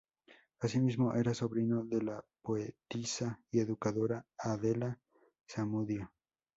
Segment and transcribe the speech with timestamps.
[0.61, 4.99] Asimismo, era sobrino de la poetisa y educadora Adela
[5.47, 6.11] Zamudio.